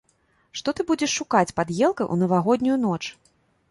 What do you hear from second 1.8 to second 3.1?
елкай у навагоднюю ноч?